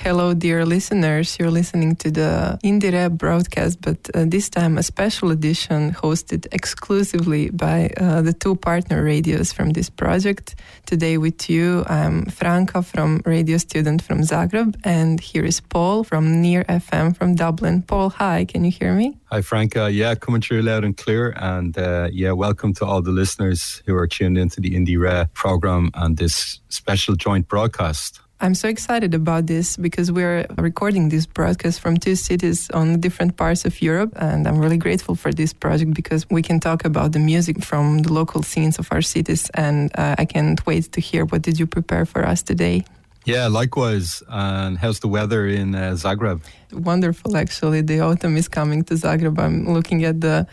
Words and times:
Hello, 0.07 0.35
dear 0.35 0.65
listeners. 0.65 1.37
You're 1.37 1.51
listening 1.51 1.97
to 1.97 2.13
the 2.13 2.61
Indire 2.63 3.11
broadcast, 3.11 3.81
but 3.81 4.09
uh, 4.15 4.25
this 4.25 4.49
time 4.49 4.79
a 4.79 4.85
special 4.85 5.33
edition 5.33 5.91
hosted 5.91 6.47
exclusively 6.53 7.51
by 7.51 7.91
uh, 7.97 8.23
the 8.23 8.33
two 8.33 8.55
partner 8.55 9.03
radios 9.03 9.53
from 9.53 9.71
this 9.71 9.91
project. 9.91 10.55
Today, 10.87 11.19
with 11.19 11.51
you, 11.51 11.85
I'm 11.89 12.27
Franca 12.27 12.85
from 12.85 13.21
Radio 13.25 13.59
Student 13.59 14.01
from 14.01 14.21
Zagreb, 14.21 14.77
and 14.85 15.19
here 15.19 15.45
is 15.45 15.59
Paul 15.59 16.05
from 16.05 16.41
Near 16.41 16.63
FM 16.69 17.17
from 17.17 17.35
Dublin. 17.35 17.83
Paul, 17.83 18.11
hi, 18.11 18.45
can 18.45 18.65
you 18.65 18.71
hear 18.71 18.95
me? 18.95 19.19
Hi, 19.33 19.43
Franca. 19.43 19.91
Yeah, 19.91 20.15
coming 20.15 20.41
through 20.41 20.63
loud 20.63 20.85
and 20.85 20.97
clear. 20.97 21.35
And 21.37 21.77
uh, 21.77 22.11
yeah, 22.13 22.31
welcome 22.31 22.75
to 22.75 22.87
all 22.87 23.03
the 23.03 23.11
listeners 23.11 23.83
who 23.87 23.97
are 23.97 24.07
tuned 24.07 24.39
into 24.39 24.61
the 24.61 24.77
Indie 24.77 25.29
program 25.35 25.91
and 25.95 26.17
this 26.17 26.61
special 26.69 27.17
joint 27.17 27.49
broadcast. 27.49 28.21
I'm 28.39 28.55
so 28.55 28.69
excited 28.69 29.15
about 29.15 29.47
this 29.47 29.79
because 29.79 30.13
we're 30.13 30.47
recording 30.59 31.09
this 31.09 31.27
broadcast 31.27 31.81
from 31.81 31.97
two 31.97 32.15
cities 32.15 32.71
on 32.71 33.01
different 33.01 33.37
parts 33.37 33.65
of 33.65 33.81
Europe. 33.81 34.13
And 34.17 34.47
I'm 34.47 34.59
really 34.59 34.77
grateful 34.77 35.15
for 35.15 35.33
this 35.33 35.55
project 35.55 35.95
because 35.95 36.29
we 36.29 36.43
can 36.43 36.61
talk 36.61 36.85
about 36.85 37.13
the 37.13 37.19
music 37.19 37.65
from 37.65 38.01
the 38.01 38.13
local 38.13 38.43
scenes 38.43 38.79
of 38.79 38.89
our 38.93 39.01
cities. 39.01 39.49
And 39.55 39.91
uh, 39.99 40.17
I 40.19 40.27
can't 40.27 40.65
wait 40.67 40.93
to 40.93 41.01
hear 41.01 41.25
what 41.25 41.43
did 41.43 41.59
you 41.59 41.67
prepare 41.67 42.05
for 42.05 42.27
us 42.27 42.43
today. 42.43 42.85
Yeah, 43.25 43.47
likewise. 43.49 44.23
And 44.29 44.77
how's 44.77 45.01
the 45.01 45.09
weather 45.09 45.47
in 45.47 45.75
uh, 45.75 45.93
Zagreb? 45.93 46.43
Wonderful, 46.73 47.39
actually. 47.39 47.81
The 47.81 48.01
autumn 48.01 48.37
is 48.37 48.49
coming 48.49 48.85
to 48.85 48.95
Zagreb. 48.95 49.39
I'm 49.39 49.73
looking 49.73 50.05
at 50.05 50.21
the 50.21 50.47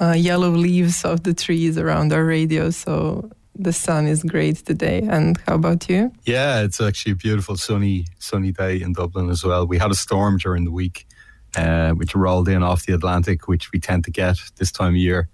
uh, 0.00 0.12
yellow 0.12 0.50
leaves 0.50 1.04
of 1.04 1.22
the 1.22 1.32
trees 1.32 1.78
around 1.78 2.12
our 2.12 2.24
radio. 2.24 2.70
So 2.70 3.30
the 3.54 3.72
sun 3.72 4.06
is 4.06 4.22
great 4.22 4.56
today. 4.56 5.02
And 5.08 5.38
how 5.46 5.54
about 5.54 5.88
you? 5.88 6.12
Yeah, 6.24 6.62
it's 6.62 6.80
actually 6.80 7.12
a 7.12 7.16
beautiful 7.16 7.56
sunny 7.56 8.06
sunny 8.18 8.52
day 8.52 8.80
in 8.80 8.92
Dublin 8.92 9.30
as 9.30 9.44
well. 9.44 9.66
We 9.66 9.78
had 9.78 9.90
a 9.90 9.94
storm 9.94 10.38
during 10.38 10.64
the 10.64 10.72
week, 10.72 11.06
uh, 11.56 11.90
which 11.92 12.14
rolled 12.14 12.48
in 12.48 12.62
off 12.62 12.86
the 12.86 12.94
Atlantic, 12.94 13.48
which 13.48 13.72
we 13.72 13.80
tend 13.80 14.04
to 14.04 14.10
get 14.10 14.36
this 14.56 14.72
time 14.72 14.94
of 14.94 14.96
year. 14.96 15.28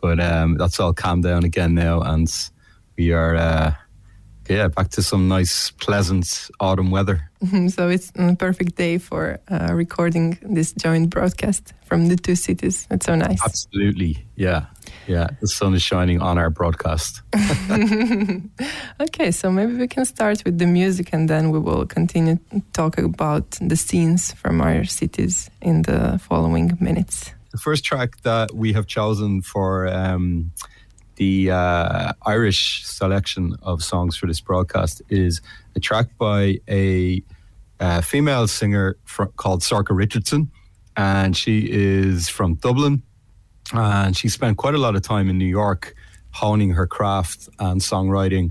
But 0.00 0.20
um, 0.20 0.56
that's 0.56 0.78
all 0.78 0.92
calmed 0.92 1.24
down 1.24 1.44
again 1.44 1.74
now, 1.74 2.00
and 2.00 2.30
we 2.96 3.12
are. 3.12 3.36
Uh, 3.36 3.74
yeah, 4.48 4.68
back 4.68 4.90
to 4.90 5.02
some 5.02 5.28
nice, 5.28 5.70
pleasant 5.70 6.50
autumn 6.60 6.90
weather. 6.90 7.30
so 7.68 7.88
it's 7.88 8.12
a 8.16 8.36
perfect 8.36 8.76
day 8.76 8.98
for 8.98 9.38
uh, 9.50 9.72
recording 9.72 10.38
this 10.42 10.72
joint 10.72 11.10
broadcast 11.10 11.72
from 11.86 12.08
the 12.08 12.16
two 12.16 12.34
cities. 12.34 12.86
It's 12.90 13.06
so 13.06 13.14
nice. 13.14 13.42
Absolutely, 13.42 14.26
yeah, 14.36 14.66
yeah. 15.06 15.28
The 15.40 15.48
sun 15.48 15.74
is 15.74 15.82
shining 15.82 16.20
on 16.20 16.38
our 16.38 16.50
broadcast. 16.50 17.22
okay, 19.00 19.30
so 19.30 19.50
maybe 19.50 19.74
we 19.74 19.88
can 19.88 20.04
start 20.04 20.42
with 20.44 20.58
the 20.58 20.66
music, 20.66 21.10
and 21.12 21.28
then 21.28 21.50
we 21.50 21.58
will 21.58 21.86
continue 21.86 22.38
talking 22.72 23.04
about 23.04 23.50
the 23.60 23.76
scenes 23.76 24.32
from 24.32 24.60
our 24.60 24.84
cities 24.84 25.50
in 25.60 25.82
the 25.82 26.18
following 26.18 26.76
minutes. 26.80 27.32
The 27.52 27.58
first 27.58 27.84
track 27.84 28.22
that 28.22 28.54
we 28.54 28.72
have 28.72 28.86
chosen 28.86 29.42
for. 29.42 29.88
Um, 29.88 30.52
the 31.16 31.48
uh, 31.48 32.12
Irish 32.26 32.84
selection 32.84 33.56
of 33.62 33.84
songs 33.84 34.16
for 34.16 34.26
this 34.26 34.40
broadcast 34.40 35.00
is 35.08 35.40
a 35.76 35.80
track 35.80 36.08
by 36.18 36.58
a, 36.68 37.22
uh, 37.80 38.00
female 38.00 38.46
singer 38.46 38.96
fr- 39.04 39.24
called 39.36 39.60
Sorcha 39.60 39.96
Richardson, 39.96 40.50
and 40.96 41.36
she 41.36 41.68
is 41.70 42.28
from 42.28 42.54
Dublin, 42.54 43.02
and 43.72 44.16
she 44.16 44.28
spent 44.28 44.56
quite 44.56 44.74
a 44.74 44.78
lot 44.78 44.94
of 44.94 45.02
time 45.02 45.28
in 45.28 45.38
New 45.38 45.46
York 45.46 45.94
honing 46.30 46.70
her 46.70 46.86
craft 46.86 47.48
and 47.58 47.80
songwriting 47.80 48.50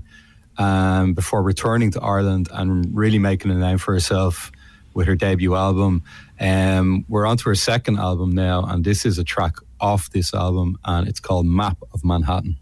um, 0.58 1.14
before 1.14 1.42
returning 1.42 1.90
to 1.92 2.00
Ireland 2.00 2.48
and 2.52 2.96
really 2.96 3.18
making 3.18 3.50
a 3.50 3.54
name 3.54 3.78
for 3.78 3.92
herself 3.92 4.50
with 4.94 5.06
her 5.06 5.16
debut 5.16 5.54
album. 5.54 6.02
Um, 6.40 7.04
we're 7.08 7.26
on 7.26 7.36
to 7.38 7.44
her 7.50 7.54
second 7.54 7.98
album 7.98 8.30
now, 8.30 8.64
and 8.64 8.84
this 8.84 9.04
is 9.04 9.18
a 9.18 9.24
track 9.24 9.56
off 9.80 10.10
this 10.10 10.32
album, 10.32 10.78
and 10.84 11.08
it's 11.08 11.20
called 11.20 11.46
Map 11.46 11.78
of 11.92 12.04
Manhattan. 12.04 12.56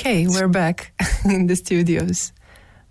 Okay, 0.00 0.26
we're 0.26 0.48
back 0.48 0.94
in 1.26 1.46
the 1.46 1.54
studios. 1.54 2.32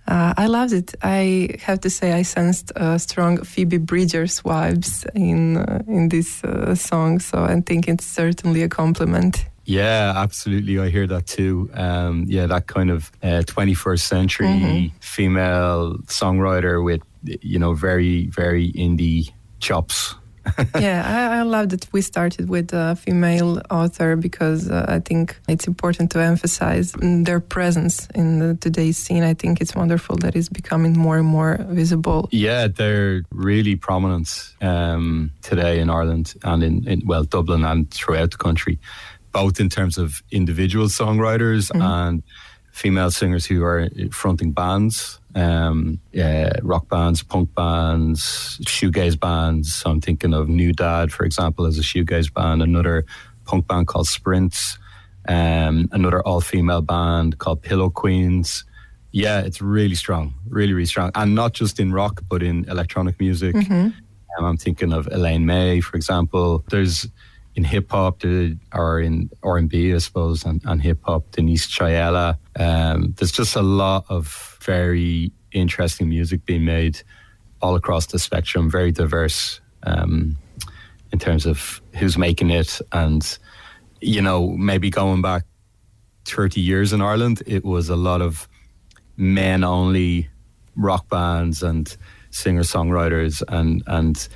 Uh, 0.07 0.35
I 0.37 0.45
loved 0.45 0.73
it. 0.73 0.93
I 1.01 1.57
have 1.59 1.79
to 1.79 1.89
say, 1.89 2.13
I 2.13 2.21
sensed 2.21 2.71
uh, 2.75 2.99
strong 2.99 3.43
Phoebe 3.43 3.77
Bridgers 3.77 4.41
vibes 4.41 5.07
in 5.15 5.57
uh, 5.57 5.81
in 5.87 6.09
this 6.09 6.43
uh, 6.43 6.75
song, 6.75 7.19
so 7.19 7.43
I 7.43 7.61
think 7.61 7.87
it's 7.87 8.05
certainly 8.05 8.61
a 8.61 8.69
compliment. 8.69 9.43
Yeah, 9.65 10.13
absolutely. 10.15 10.77
I 10.77 10.89
hear 10.89 11.07
that 11.07 11.25
too. 11.25 11.71
Um, 11.73 12.25
yeah, 12.27 12.45
that 12.45 12.67
kind 12.67 12.91
of 12.91 13.11
21st 13.23 13.93
uh, 13.93 13.97
century 13.97 14.47
mm-hmm. 14.47 14.97
female 14.99 15.97
songwriter 16.05 16.83
with 16.85 17.01
you 17.23 17.57
know 17.57 17.73
very 17.73 18.27
very 18.27 18.71
indie 18.73 19.31
chops 19.59 20.13
yeah, 20.79 21.03
I, 21.05 21.39
I, 21.39 21.41
love 21.43 21.69
that 21.69 21.87
we 21.91 22.01
started 22.01 22.49
with 22.49 22.73
a 22.73 22.95
female 22.95 23.61
author 23.69 24.15
because 24.15 24.69
uh, 24.69 24.85
I 24.87 24.99
think 24.99 25.39
it's 25.47 25.67
important 25.67 26.11
to 26.11 26.19
emphasize 26.19 26.93
their 26.99 27.39
presence 27.39 28.07
in 28.15 28.39
the, 28.39 28.55
today's 28.55 28.97
scene. 28.97 29.23
I 29.23 29.33
think 29.33 29.61
it's 29.61 29.75
wonderful 29.75 30.15
that 30.17 30.35
it's 30.35 30.49
becoming 30.49 30.97
more 30.97 31.17
and 31.17 31.27
more 31.27 31.57
visible. 31.69 32.29
Yeah, 32.31 32.67
they're 32.67 33.23
really 33.31 33.75
prominent 33.75 34.53
um, 34.61 35.31
today 35.41 35.79
in 35.79 35.89
Ireland 35.89 36.33
and 36.43 36.63
in, 36.63 36.87
in, 36.87 37.01
well, 37.05 37.23
Dublin 37.23 37.65
and 37.65 37.89
throughout 37.91 38.31
the 38.31 38.37
country, 38.37 38.79
both 39.31 39.59
in 39.59 39.69
terms 39.69 39.97
of 39.97 40.23
individual 40.31 40.87
songwriters 40.87 41.71
mm-hmm. 41.71 41.81
and 41.81 42.23
female 42.71 43.11
singers 43.11 43.45
who 43.45 43.63
are 43.63 43.89
fronting 44.11 44.51
bands, 44.51 45.18
um, 45.35 45.99
yeah, 46.11 46.53
rock 46.63 46.89
bands, 46.89 47.23
punk 47.23 47.53
bands, 47.55 48.59
shoegaze 48.63 49.19
bands. 49.19 49.73
So 49.73 49.91
I'm 49.91 50.01
thinking 50.01 50.33
of 50.33 50.49
New 50.49 50.73
Dad, 50.73 51.11
for 51.11 51.23
example, 51.25 51.65
as 51.65 51.77
a 51.77 51.81
shoegaze 51.81 52.33
band, 52.33 52.61
another 52.61 53.05
punk 53.45 53.67
band 53.67 53.87
called 53.87 54.07
Sprints, 54.07 54.77
um, 55.27 55.89
another 55.91 56.21
all 56.21 56.41
female 56.41 56.81
band 56.81 57.37
called 57.37 57.61
Pillow 57.61 57.89
Queens. 57.89 58.65
Yeah, 59.11 59.39
it's 59.41 59.61
really 59.61 59.95
strong, 59.95 60.35
really, 60.47 60.73
really 60.73 60.85
strong. 60.85 61.11
And 61.15 61.35
not 61.35 61.53
just 61.53 61.79
in 61.79 61.91
rock, 61.91 62.21
but 62.29 62.43
in 62.43 62.65
electronic 62.69 63.19
music. 63.19 63.55
Mm-hmm. 63.55 63.89
Um, 64.37 64.45
I'm 64.45 64.57
thinking 64.57 64.93
of 64.93 65.07
Elaine 65.11 65.45
Mai, 65.45 65.81
for 65.81 65.97
example. 65.97 66.63
There's 66.69 67.07
in 67.55 67.63
hip 67.63 67.91
hop 67.91 68.23
or 68.73 68.99
in 68.99 69.29
R 69.43 69.57
and 69.57 69.69
B, 69.69 69.93
I 69.93 69.97
suppose, 69.97 70.45
and, 70.45 70.61
and 70.65 70.81
hip 70.81 70.99
hop, 71.03 71.31
Denise 71.31 71.67
Chaila. 71.67 72.37
Um, 72.59 73.13
there's 73.17 73.31
just 73.31 73.55
a 73.55 73.61
lot 73.61 74.05
of 74.09 74.57
very 74.61 75.31
interesting 75.51 76.09
music 76.09 76.45
being 76.45 76.65
made 76.65 77.01
all 77.61 77.75
across 77.75 78.05
the 78.07 78.19
spectrum, 78.19 78.69
very 78.69 78.91
diverse 78.91 79.59
um, 79.83 80.37
in 81.11 81.19
terms 81.19 81.45
of 81.45 81.81
who's 81.95 82.17
making 82.17 82.49
it, 82.49 82.79
and 82.91 83.37
you 84.01 84.21
know, 84.21 84.49
maybe 84.51 84.89
going 84.89 85.21
back 85.21 85.43
30 86.25 86.61
years 86.61 86.93
in 86.93 87.01
Ireland, 87.01 87.43
it 87.45 87.65
was 87.65 87.89
a 87.89 87.95
lot 87.95 88.21
of 88.21 88.47
men 89.17 89.63
only 89.63 90.29
rock 90.75 91.09
bands 91.09 91.61
and 91.61 91.97
singer 92.31 92.61
songwriters 92.61 93.43
and 93.49 93.83
and 93.87 94.29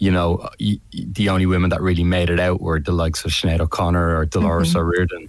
you 0.00 0.10
know, 0.10 0.48
the 0.92 1.28
only 1.28 1.46
women 1.46 1.70
that 1.70 1.80
really 1.82 2.04
made 2.04 2.30
it 2.30 2.40
out 2.40 2.60
were 2.60 2.80
the 2.80 2.90
likes 2.90 3.24
of 3.24 3.32
Sinead 3.32 3.60
O'Connor 3.60 4.16
or 4.16 4.24
Dolores 4.24 4.70
mm-hmm. 4.70 4.78
O'Riordan. 4.78 5.28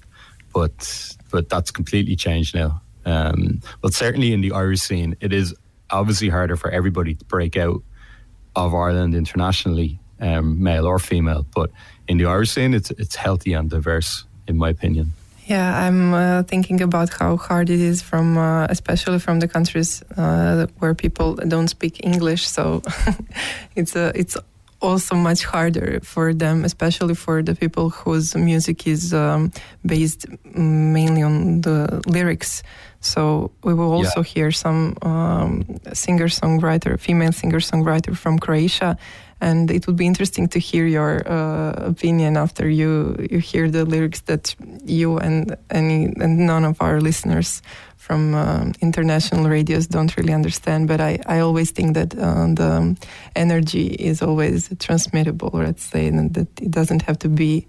But 0.53 1.15
but 1.29 1.49
that's 1.49 1.71
completely 1.71 2.15
changed 2.15 2.55
now. 2.55 2.81
Um, 3.05 3.61
but 3.81 3.93
certainly 3.93 4.31
in 4.33 4.41
the 4.41 4.53
Irish 4.53 4.81
scene, 4.81 5.15
it 5.19 5.33
is 5.33 5.53
obviously 5.89 6.29
harder 6.29 6.55
for 6.55 6.69
everybody 6.71 7.15
to 7.15 7.25
break 7.25 7.57
out 7.57 7.81
of 8.55 8.73
Ireland 8.73 9.13
internationally, 9.13 9.99
um, 10.19 10.63
male 10.63 10.85
or 10.85 10.99
female. 10.99 11.45
But 11.53 11.71
in 12.07 12.17
the 12.17 12.25
Irish 12.25 12.51
scene, 12.51 12.73
it's 12.73 12.91
it's 12.91 13.15
healthy 13.15 13.53
and 13.53 13.69
diverse, 13.69 14.23
in 14.47 14.57
my 14.57 14.69
opinion. 14.69 15.13
Yeah, 15.47 15.85
I'm 15.85 16.13
uh, 16.13 16.43
thinking 16.43 16.81
about 16.81 17.09
how 17.09 17.35
hard 17.35 17.69
it 17.69 17.81
is 17.81 18.01
from, 18.01 18.37
uh, 18.37 18.67
especially 18.69 19.19
from 19.19 19.39
the 19.39 19.47
countries 19.47 20.01
uh, 20.15 20.67
where 20.79 20.93
people 20.93 21.35
don't 21.35 21.67
speak 21.67 22.05
English. 22.05 22.47
So 22.47 22.83
it's 23.75 23.95
a, 23.95 24.13
it's 24.15 24.37
also 24.81 25.15
much 25.15 25.45
harder 25.45 25.99
for 26.03 26.33
them, 26.33 26.65
especially 26.65 27.15
for 27.15 27.43
the 27.43 27.55
people 27.55 27.89
whose 27.89 28.35
music 28.35 28.87
is 28.87 29.13
um, 29.13 29.51
based 29.85 30.25
mainly 30.55 31.21
on 31.21 31.61
the 31.61 32.01
lyrics. 32.07 32.63
So 32.99 33.51
we 33.63 33.73
will 33.73 33.91
also 33.91 34.21
yeah. 34.21 34.33
hear 34.33 34.51
some 34.51 34.95
um, 35.01 35.79
singer-songwriter, 35.93 36.99
female 36.99 37.31
singer-songwriter 37.31 38.15
from 38.15 38.37
Croatia, 38.37 38.97
and 39.41 39.71
it 39.71 39.87
would 39.87 39.97
be 39.97 40.05
interesting 40.05 40.47
to 40.49 40.59
hear 40.59 40.85
your 40.85 41.27
uh, 41.27 41.71
opinion 41.89 42.37
after 42.37 42.69
you 42.69 43.15
you 43.29 43.39
hear 43.39 43.69
the 43.69 43.83
lyrics 43.85 44.21
that 44.21 44.55
you 44.85 45.17
and 45.17 45.57
any 45.69 46.05
and 46.21 46.37
none 46.37 46.63
of 46.63 46.81
our 46.81 47.01
listeners 47.01 47.61
from 47.97 48.33
uh, 48.33 48.65
international 48.81 49.47
radios 49.47 49.87
don't 49.87 50.17
really 50.17 50.33
understand. 50.33 50.87
But 50.87 50.99
I, 50.99 51.19
I 51.27 51.39
always 51.39 51.71
think 51.71 51.93
that 51.93 52.13
uh, 52.17 52.47
the 52.53 52.97
energy 53.35 53.87
is 53.87 54.21
always 54.21 54.69
transmittable, 54.79 55.51
let's 55.53 55.83
say, 55.83 56.07
and 56.07 56.33
that 56.33 56.47
it 56.61 56.71
doesn't 56.71 57.03
have 57.03 57.19
to 57.19 57.29
be 57.29 57.67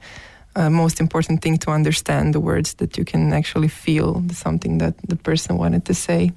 uh, 0.57 0.71
most 0.71 1.01
important 1.01 1.43
thing 1.43 1.59
to 1.59 1.71
understand 1.71 2.35
the 2.35 2.41
words 2.41 2.75
that 2.75 2.97
you 2.97 3.05
can 3.05 3.33
actually 3.33 3.69
feel 3.69 4.25
something 4.31 4.79
that 4.79 4.95
the 5.09 5.17
person 5.17 5.59
wanted 5.59 5.85
to 5.85 5.95
say. 5.95 6.33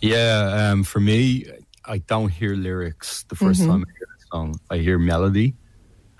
Yeah, 0.00 0.70
um, 0.70 0.84
for 0.84 1.00
me, 1.00 1.44
I 1.88 1.98
don't 1.98 2.28
hear 2.28 2.54
lyrics 2.54 3.24
the 3.24 3.34
1st 3.34 3.60
mm-hmm. 3.60 3.70
time 3.70 3.84
I 3.86 3.92
hear 3.98 4.08
a 4.16 4.36
song. 4.36 4.60
I 4.70 4.76
hear 4.78 4.98
melody, 4.98 5.54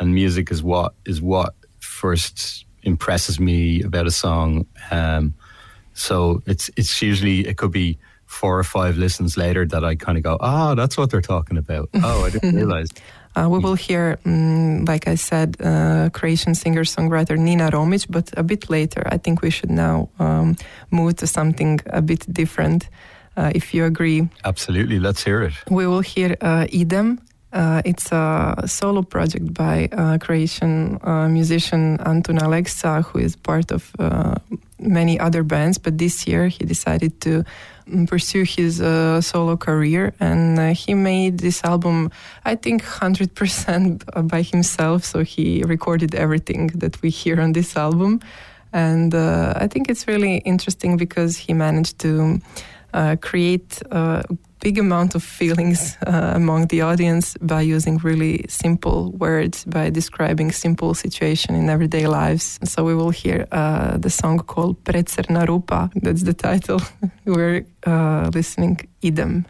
and 0.00 0.14
music 0.14 0.50
is 0.50 0.62
what 0.62 0.94
is 1.04 1.20
what 1.20 1.54
first 1.80 2.64
impresses 2.82 3.38
me 3.38 3.82
about 3.82 4.06
a 4.06 4.10
song. 4.10 4.66
Um, 4.90 5.34
so 5.92 6.42
it's 6.46 6.70
it's 6.76 7.02
usually 7.02 7.46
it 7.46 7.56
could 7.56 7.72
be 7.72 7.98
four 8.28 8.58
or 8.58 8.64
five 8.64 8.96
listens 8.96 9.36
later 9.36 9.66
that 9.66 9.84
I 9.84 9.94
kind 9.96 10.18
of 10.18 10.22
go, 10.22 10.36
ah, 10.40 10.70
oh, 10.70 10.74
that's 10.74 10.96
what 10.98 11.10
they're 11.10 11.22
talking 11.22 11.56
about. 11.56 11.88
Oh, 12.04 12.24
I 12.26 12.30
didn't 12.30 12.54
realize. 12.54 12.90
Uh, 13.34 13.48
we 13.48 13.58
will 13.58 13.74
hear, 13.74 14.18
um, 14.26 14.84
like 14.84 15.08
I 15.08 15.16
said, 15.16 15.56
uh, 15.60 16.10
Croatian 16.12 16.54
singer 16.54 16.84
songwriter 16.84 17.38
Nina 17.38 17.70
Romic, 17.70 18.06
but 18.08 18.30
a 18.36 18.42
bit 18.42 18.68
later. 18.68 19.02
I 19.06 19.16
think 19.16 19.42
we 19.42 19.50
should 19.50 19.70
now 19.70 20.08
um, 20.18 20.56
move 20.90 21.16
to 21.16 21.26
something 21.26 21.80
a 21.86 22.02
bit 22.02 22.26
different, 22.32 22.88
if 23.54 23.74
you 23.74 23.84
agree. 23.84 24.28
Absolutely, 24.44 24.98
let's 24.98 25.22
hear 25.22 25.42
it. 25.42 25.54
We 25.70 25.86
will 25.86 26.00
hear 26.00 26.36
uh, 26.40 26.66
Idem. 26.72 27.20
Uh, 27.50 27.80
it's 27.84 28.12
a 28.12 28.62
solo 28.66 29.02
project 29.02 29.54
by 29.54 29.88
uh, 29.92 30.18
Croatian 30.18 30.98
musician 31.32 31.96
Antun 31.98 32.42
Alexa, 32.42 33.02
who 33.02 33.18
is 33.18 33.36
part 33.36 33.72
of 33.72 33.92
many 34.78 35.18
other 35.18 35.42
bands, 35.42 35.78
but 35.78 35.98
this 35.98 36.26
year 36.26 36.48
he 36.48 36.64
decided 36.64 37.20
to 37.20 37.44
mm, 37.86 38.08
pursue 38.08 38.44
his 38.44 38.80
uh, 38.80 39.20
solo 39.20 39.56
career 39.56 40.14
and 40.20 40.58
uh, 40.58 40.74
he 40.74 40.94
made 40.94 41.38
this 41.38 41.64
album 41.64 42.10
i 42.44 42.54
think 42.54 42.82
100% 42.82 44.28
by 44.28 44.42
himself 44.42 45.04
so 45.04 45.22
he 45.22 45.62
recorded 45.64 46.14
everything 46.14 46.68
that 46.68 47.00
we 47.02 47.10
hear 47.10 47.40
on 47.40 47.52
this 47.52 47.76
album 47.76 48.20
and 48.72 49.14
uh, 49.14 49.52
i 49.56 49.66
think 49.66 49.88
it's 49.90 50.06
really 50.06 50.36
interesting 50.38 50.96
because 50.96 51.36
he 51.36 51.52
managed 51.52 51.98
to 51.98 52.10
uh, 52.20 52.38
create 53.20 53.82
a 53.90 54.24
big 54.60 54.78
amount 54.78 55.14
of 55.14 55.22
feelings 55.22 55.96
uh, 56.06 56.32
among 56.34 56.66
the 56.68 56.80
audience 56.82 57.36
by 57.40 57.60
using 57.60 57.98
really 57.98 58.44
simple 58.48 59.12
words, 59.12 59.64
by 59.64 59.90
describing 59.90 60.52
simple 60.52 60.94
situation 60.94 61.54
in 61.54 61.70
everyday 61.70 62.06
lives. 62.06 62.58
So 62.64 62.84
we 62.84 62.94
will 62.94 63.10
hear 63.10 63.46
uh, 63.52 63.98
the 63.98 64.10
song 64.10 64.38
called 64.38 64.82
Precrna 64.84 65.46
Rupa. 65.46 65.90
That's 65.94 66.22
the 66.22 66.34
title. 66.34 66.80
We're 67.24 67.64
uh, 67.86 68.30
listening 68.34 68.88
Idem. 69.04 69.46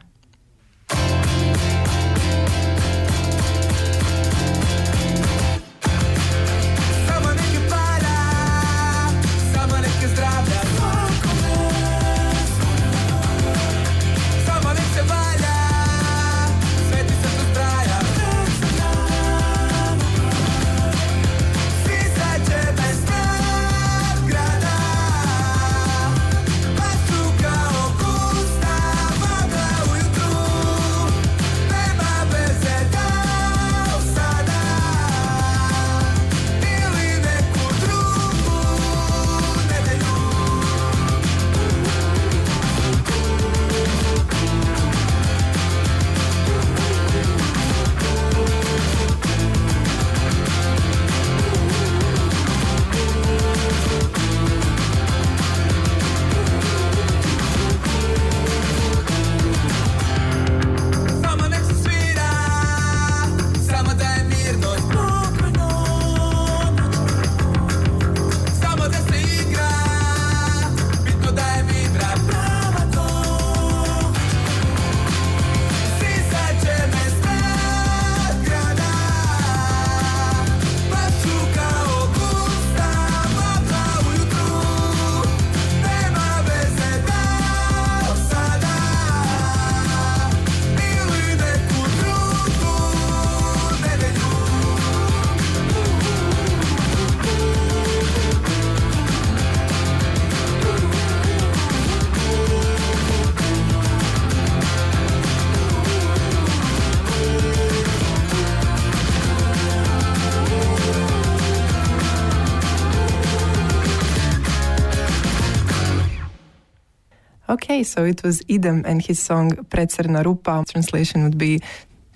Okay, 117.68 117.82
so 117.82 118.02
it 118.02 118.22
was 118.22 118.40
Idem 118.48 118.82
and 118.86 119.04
his 119.04 119.18
song 119.18 119.50
Precrna 119.50 120.24
Rupa. 120.24 120.64
Translation 120.66 121.22
would 121.24 121.36
be 121.36 121.60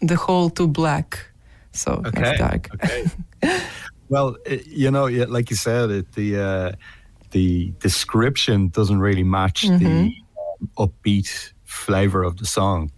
the 0.00 0.16
whole 0.16 0.48
too 0.48 0.66
black. 0.66 1.26
So 1.72 2.02
okay. 2.06 2.30
it's 2.30 2.38
dark. 2.38 2.70
Okay. 2.74 3.04
well, 4.08 4.34
you 4.66 4.90
know, 4.90 5.04
like 5.04 5.50
you 5.50 5.56
said, 5.56 5.90
it, 5.90 6.12
the 6.12 6.40
uh, 6.40 6.72
the 7.32 7.74
description 7.80 8.68
doesn't 8.68 8.98
really 8.98 9.24
match 9.24 9.64
mm-hmm. 9.64 9.84
the 9.84 10.14
um, 10.80 10.88
upbeat 10.88 11.52
flavor 11.64 12.22
of 12.22 12.38
the 12.38 12.46
song. 12.46 12.90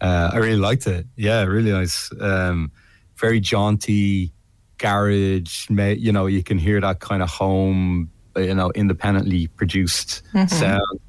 Uh, 0.00 0.30
I 0.32 0.36
really 0.36 0.60
liked 0.60 0.86
it. 0.86 1.08
Yeah, 1.16 1.42
really 1.42 1.72
nice. 1.72 2.08
Um, 2.20 2.70
very 3.16 3.40
jaunty, 3.40 4.32
garage. 4.78 5.68
You 5.68 6.12
know, 6.12 6.26
you 6.26 6.44
can 6.44 6.56
hear 6.56 6.80
that 6.80 7.00
kind 7.00 7.20
of 7.20 7.30
home, 7.30 8.12
you 8.36 8.54
know, 8.54 8.70
independently 8.76 9.48
produced 9.48 10.22
mm-hmm. 10.32 10.46
sound. 10.46 11.00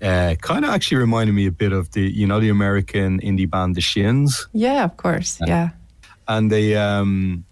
Uh, 0.00 0.34
kind 0.40 0.64
of 0.64 0.70
actually 0.70 0.98
reminded 0.98 1.32
me 1.34 1.46
a 1.46 1.50
bit 1.50 1.72
of 1.72 1.90
the, 1.92 2.02
you 2.02 2.26
know, 2.26 2.40
the 2.40 2.50
American 2.50 3.20
indie 3.20 3.50
band 3.50 3.74
The 3.74 3.80
Shins. 3.80 4.48
Yeah, 4.52 4.84
of 4.84 4.96
course. 4.96 5.38
Yeah. 5.44 5.70
And 6.26 6.50
the 6.50 6.76
um, 6.76 7.44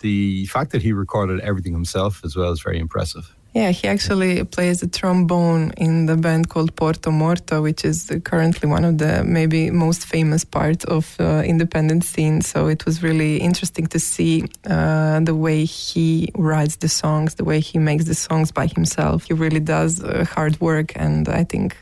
the 0.00 0.46
fact 0.46 0.72
that 0.72 0.82
he 0.82 0.92
recorded 0.92 1.40
everything 1.40 1.72
himself 1.72 2.22
as 2.24 2.36
well 2.36 2.52
is 2.52 2.60
very 2.60 2.78
impressive. 2.78 3.34
Yeah, 3.54 3.70
he 3.70 3.86
actually 3.86 4.42
plays 4.42 4.80
the 4.80 4.88
trombone 4.88 5.72
in 5.76 6.06
the 6.06 6.16
band 6.16 6.48
called 6.48 6.74
Porto 6.74 7.12
Morto, 7.12 7.62
which 7.62 7.84
is 7.84 8.10
currently 8.24 8.68
one 8.68 8.84
of 8.84 8.98
the 8.98 9.22
maybe 9.22 9.70
most 9.70 10.06
famous 10.06 10.44
parts 10.44 10.84
of 10.86 11.14
uh, 11.20 11.44
independent 11.46 12.02
scene. 12.02 12.40
So 12.40 12.66
it 12.66 12.84
was 12.84 13.00
really 13.04 13.36
interesting 13.36 13.86
to 13.86 14.00
see 14.00 14.42
uh, 14.68 15.20
the 15.20 15.36
way 15.36 15.64
he 15.64 16.32
writes 16.34 16.76
the 16.76 16.88
songs, 16.88 17.36
the 17.36 17.44
way 17.44 17.60
he 17.60 17.78
makes 17.78 18.06
the 18.06 18.16
songs 18.16 18.50
by 18.50 18.66
himself. 18.66 19.26
He 19.28 19.34
really 19.34 19.60
does 19.60 20.02
uh, 20.02 20.24
hard 20.24 20.60
work, 20.60 20.92
and 20.96 21.28
I 21.28 21.44
think 21.44 21.76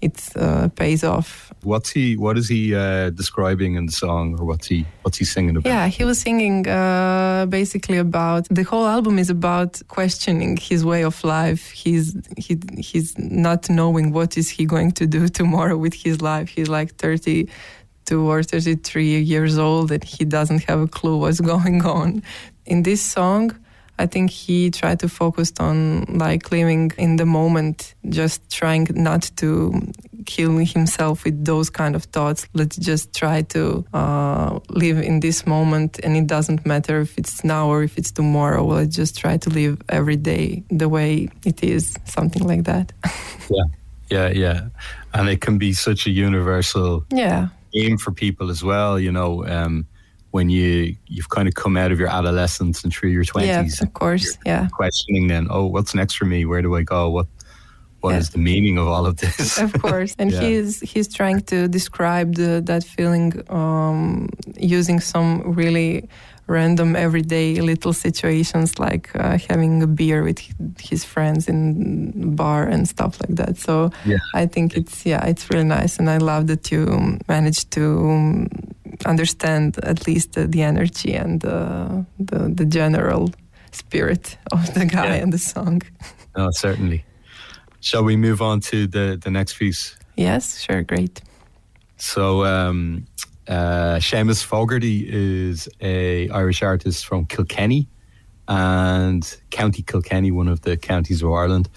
it 0.00 0.28
uh, 0.36 0.68
pays 0.68 1.02
off. 1.02 1.52
What's 1.62 1.90
he? 1.90 2.16
What 2.16 2.36
is 2.36 2.48
he 2.48 2.74
uh, 2.74 3.10
describing 3.10 3.74
in 3.76 3.86
the 3.86 3.92
song, 3.92 4.38
or 4.38 4.44
what's 4.44 4.66
he? 4.66 4.86
What's 5.02 5.18
he 5.18 5.24
singing 5.24 5.56
about? 5.56 5.68
Yeah, 5.68 5.86
he 5.88 6.04
was 6.04 6.18
singing 6.20 6.68
uh, 6.68 7.46
basically 7.48 7.98
about 7.98 8.46
the 8.50 8.62
whole 8.62 8.86
album 8.86 9.18
is 9.18 9.30
about 9.30 9.80
questioning 9.88 10.56
his 10.56 10.84
way 10.84 11.02
of 11.02 11.22
life. 11.24 11.70
He's 11.70 12.16
he 12.36 12.58
he's 12.78 13.16
not 13.18 13.70
knowing 13.70 14.12
what 14.12 14.36
is 14.36 14.50
he 14.50 14.66
going 14.66 14.92
to 14.92 15.06
do 15.06 15.28
tomorrow 15.40 15.76
with 15.76 15.94
his 15.94 16.20
life. 16.20 16.48
He's 16.48 16.68
like 16.68 16.94
thirty 16.96 17.48
two 18.04 18.30
or 18.30 18.40
33 18.40 19.20
years 19.20 19.58
old 19.58 19.90
and 19.90 20.04
he 20.04 20.24
doesn't 20.24 20.62
have 20.62 20.80
a 20.80 20.86
clue 20.86 21.16
what's 21.16 21.40
going 21.52 21.84
on. 21.84 22.22
In 22.64 22.84
this 22.84 23.02
song, 23.02 23.52
I 23.98 24.06
think 24.06 24.30
he 24.30 24.70
tried 24.70 25.00
to 25.00 25.08
focus 25.08 25.52
on 25.58 26.04
like 26.18 26.50
living 26.50 26.92
in 26.98 27.16
the 27.16 27.24
moment, 27.26 27.94
just 28.08 28.50
trying 28.50 28.86
not 28.90 29.30
to 29.36 29.72
kill 30.26 30.58
himself 30.58 31.24
with 31.24 31.44
those 31.44 31.70
kind 31.70 31.94
of 31.94 32.04
thoughts. 32.04 32.46
Let's 32.52 32.76
just 32.76 33.14
try 33.14 33.42
to 33.42 33.84
uh, 33.94 34.58
live 34.68 34.98
in 34.98 35.20
this 35.20 35.46
moment, 35.46 35.98
and 36.02 36.16
it 36.16 36.26
doesn't 36.26 36.66
matter 36.66 37.00
if 37.00 37.16
it's 37.16 37.42
now 37.44 37.68
or 37.68 37.82
if 37.82 37.96
it's 37.96 38.10
tomorrow. 38.10 38.64
Let's 38.66 38.94
just 38.94 39.16
try 39.16 39.38
to 39.38 39.50
live 39.50 39.80
every 39.88 40.16
day 40.16 40.62
the 40.70 40.88
way 40.88 41.28
it 41.44 41.62
is, 41.62 41.96
something 42.04 42.42
like 42.42 42.64
that. 42.64 42.92
yeah, 43.50 43.64
yeah, 44.10 44.28
yeah, 44.28 44.60
and 45.14 45.28
it 45.28 45.40
can 45.40 45.58
be 45.58 45.72
such 45.72 46.06
a 46.06 46.10
universal 46.10 47.04
yeah 47.10 47.48
aim 47.74 47.98
for 47.98 48.12
people 48.12 48.50
as 48.50 48.62
well. 48.62 48.98
You 49.00 49.12
know. 49.12 49.46
Um, 49.46 49.86
when 50.30 50.50
you 50.50 50.96
you've 51.06 51.28
kind 51.28 51.48
of 51.48 51.54
come 51.54 51.76
out 51.76 51.92
of 51.92 51.98
your 51.98 52.08
adolescence 52.08 52.84
and 52.84 52.92
through 52.92 53.10
your 53.10 53.24
twenties. 53.24 53.80
Yeah, 53.80 53.86
of 53.86 53.94
course. 53.94 54.36
Yeah. 54.44 54.68
Questioning 54.72 55.28
then, 55.28 55.46
oh, 55.50 55.66
what's 55.66 55.94
next 55.94 56.16
for 56.16 56.24
me? 56.24 56.44
Where 56.44 56.62
do 56.62 56.74
I 56.74 56.82
go? 56.82 57.10
What 57.10 57.26
what 58.00 58.12
yeah. 58.12 58.18
is 58.18 58.30
the 58.30 58.38
meaning 58.38 58.78
of 58.78 58.86
all 58.86 59.06
of 59.06 59.16
this? 59.16 59.58
Of 59.58 59.72
course, 59.82 60.14
and 60.18 60.30
yeah. 60.32 60.40
he's 60.40 60.80
he's 60.80 61.08
trying 61.08 61.40
to 61.42 61.68
describe 61.68 62.34
the, 62.34 62.62
that 62.64 62.84
feeling 62.84 63.42
um, 63.50 64.28
using 64.56 65.00
some 65.00 65.42
really 65.54 66.08
random 66.48 66.94
everyday 66.94 67.60
little 67.60 67.92
situations 67.92 68.78
like 68.78 69.10
uh, 69.16 69.38
having 69.48 69.82
a 69.82 69.86
beer 69.86 70.22
with 70.22 70.40
his 70.78 71.04
friends 71.04 71.48
in 71.48 72.36
bar 72.36 72.64
and 72.64 72.88
stuff 72.88 73.20
like 73.20 73.34
that 73.36 73.56
so 73.56 73.90
yeah. 74.04 74.18
i 74.34 74.46
think 74.46 74.76
it's 74.76 75.04
yeah 75.04 75.24
it's 75.26 75.50
really 75.50 75.64
nice 75.64 75.98
and 75.98 76.08
i 76.08 76.18
love 76.18 76.46
that 76.46 76.70
you 76.70 77.18
managed 77.28 77.70
to 77.72 78.46
understand 79.04 79.78
at 79.82 80.06
least 80.06 80.32
the, 80.32 80.46
the 80.46 80.62
energy 80.62 81.14
and 81.14 81.44
uh, 81.44 82.02
the 82.18 82.48
the 82.54 82.64
general 82.64 83.30
spirit 83.72 84.38
of 84.52 84.72
the 84.74 84.86
guy 84.86 85.16
yeah. 85.16 85.22
and 85.22 85.32
the 85.32 85.38
song. 85.38 85.82
No, 86.36 86.50
certainly. 86.50 87.04
Shall 87.80 88.04
we 88.04 88.16
move 88.16 88.40
on 88.40 88.60
to 88.60 88.86
the 88.86 89.18
the 89.22 89.30
next 89.30 89.58
piece? 89.58 89.96
Yes, 90.16 90.60
sure, 90.60 90.82
great. 90.82 91.20
So 91.96 92.44
um, 92.44 93.06
uh, 93.48 93.96
Seamus 93.96 94.42
Fogarty 94.42 95.06
is 95.08 95.68
a 95.80 96.28
Irish 96.30 96.62
artist 96.62 97.06
from 97.06 97.26
Kilkenny 97.26 97.88
and 98.48 99.36
County 99.50 99.82
Kilkenny, 99.82 100.30
one 100.30 100.48
of 100.48 100.62
the 100.62 100.76
counties 100.76 101.22
of 101.22 101.32
Ireland. 101.32 101.68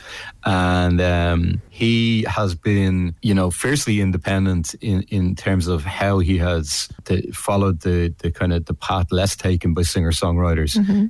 And 0.45 1.01
um, 1.01 1.61
he 1.69 2.23
has 2.23 2.53
been, 2.53 3.15
you 3.21 3.33
know, 3.33 3.49
fiercely 3.49 4.01
independent 4.01 4.75
in, 4.75 5.03
in 5.03 5.35
terms 5.35 5.67
of 5.67 5.83
how 5.83 6.19
he 6.19 6.37
has 6.37 6.89
the, 7.05 7.21
followed 7.33 7.81
the, 7.81 8.13
the 8.19 8.31
kind 8.31 8.53
of 8.53 8.65
the 8.65 8.75
path 8.75 9.11
less 9.11 9.35
taken 9.35 9.73
by 9.73 9.81
singer 9.81 10.11
songwriters. 10.11 10.77
Mm-hmm. 10.77 11.07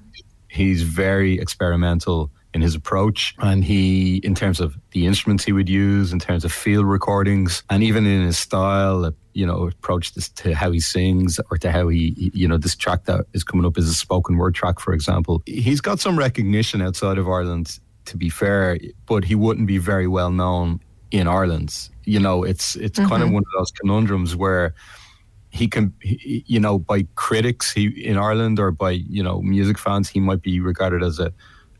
He's 0.47 0.81
very 0.81 1.39
experimental 1.39 2.31
in 2.53 2.61
his 2.61 2.73
approach 2.73 3.35
and 3.39 3.63
he 3.63 4.17
in 4.17 4.33
terms 4.33 4.59
of 4.59 4.77
the 4.91 5.05
instruments 5.05 5.43
he 5.43 5.51
would 5.51 5.69
use 5.69 6.11
in 6.11 6.19
terms 6.19 6.43
of 6.43 6.51
field 6.51 6.85
recordings 6.85 7.63
and 7.69 7.83
even 7.83 8.05
in 8.07 8.25
his 8.25 8.39
style 8.39 9.11
you 9.33 9.45
know 9.45 9.67
approach 9.67 10.13
this 10.15 10.29
to 10.29 10.55
how 10.55 10.71
he 10.71 10.79
sings 10.79 11.39
or 11.51 11.57
to 11.57 11.71
how 11.71 11.87
he 11.87 12.31
you 12.33 12.47
know 12.47 12.57
this 12.57 12.75
track 12.75 13.05
that 13.05 13.25
is 13.33 13.43
coming 13.43 13.65
up 13.65 13.77
is 13.77 13.87
a 13.87 13.93
spoken 13.93 14.37
word 14.37 14.55
track 14.55 14.79
for 14.79 14.93
example 14.93 15.43
he's 15.45 15.79
got 15.79 15.99
some 15.99 16.17
recognition 16.17 16.81
outside 16.81 17.17
of 17.17 17.27
Ireland 17.27 17.79
to 18.05 18.17
be 18.17 18.29
fair 18.29 18.79
but 19.05 19.23
he 19.23 19.35
wouldn't 19.35 19.67
be 19.67 19.77
very 19.77 20.07
well 20.07 20.31
known 20.31 20.79
in 21.11 21.27
Ireland 21.27 21.89
you 22.05 22.19
know 22.19 22.43
it's 22.43 22.75
it's 22.77 22.97
mm-hmm. 22.97 23.09
kind 23.09 23.21
of 23.21 23.27
mm-hmm. 23.27 23.35
one 23.35 23.43
of 23.43 23.59
those 23.59 23.71
conundrums 23.71 24.35
where 24.35 24.73
he 25.51 25.67
can 25.67 25.93
he, 26.01 26.43
you 26.47 26.59
know 26.59 26.79
by 26.79 27.05
critics 27.13 27.71
he 27.71 27.87
in 28.03 28.17
Ireland 28.17 28.59
or 28.59 28.71
by 28.71 28.91
you 28.91 29.21
know 29.21 29.39
music 29.41 29.77
fans 29.77 30.09
he 30.09 30.19
might 30.19 30.41
be 30.41 30.59
regarded 30.59 31.03
as 31.03 31.19
a 31.19 31.31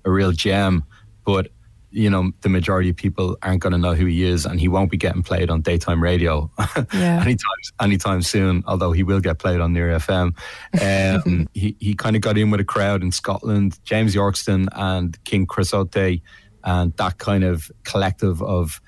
a 0.06 0.12
real 0.12 0.32
gem 0.32 0.84
but 1.26 1.50
you 1.92 2.10
know 2.10 2.32
the 2.42 2.50
majority 2.50 2.90
of 2.90 2.96
people 2.96 3.38
aren't 3.42 3.62
going 3.62 3.72
to 3.72 3.78
know 3.78 3.94
who 3.96 4.06
he 4.06 4.24
is 4.24 4.46
and 4.46 4.60
he 4.60 4.68
won't 4.68 4.92
be 4.92 4.98
getting 4.98 5.24
played 5.24 5.50
on 5.50 5.62
daytime 5.62 6.02
radio. 6.02 6.50
Yeah. 6.94 7.22
anytime 7.22 7.62
anytime 7.82 8.22
soon 8.22 8.64
although 8.68 8.92
he 8.92 9.04
will 9.04 9.20
get 9.20 9.38
played 9.40 9.60
on 9.60 9.74
near 9.74 9.90
fm 10.00 10.34
um, 11.26 11.48
he, 11.54 11.76
he 11.80 11.94
kind 11.94 12.16
of 12.16 12.22
got 12.22 12.38
in 12.38 12.52
with 12.52 12.60
a 12.60 12.64
crowd 12.66 13.02
in 13.04 13.12
scotland. 13.12 13.80
James 13.84 14.16
yorkston 14.16 14.68
and 14.74 15.22
king 15.24 15.46
creosote 15.46 16.22
and 16.64 16.94
that 16.98 17.18
kind 17.18 17.44
of 17.44 17.72
collective 17.84 18.42
of 18.42 18.82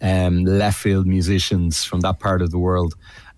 um, 0.00 0.44
left 0.44 0.78
field 0.78 1.06
musicians 1.06 1.84
from 1.84 2.00
that 2.00 2.18
part 2.18 2.42
of 2.42 2.50
the 2.50 2.58
world 2.58 2.94